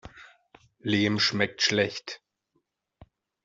[0.79, 2.23] Lehm schmeckt schlecht.